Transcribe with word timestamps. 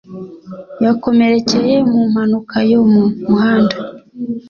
Yakomerekeye 0.85 1.75
mu 1.89 2.01
mpanuka 2.11 2.57
yo 2.71 2.81
mu 2.91 3.03
muhanda. 3.29 3.75